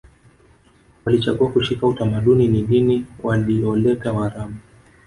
Walichagua 1.05 1.49
kushika 1.51 1.87
utamaduni 1.87 2.47
ni 2.47 2.61
dini 2.61 3.05
walioleta 3.23 4.13
waarabu 4.13 4.55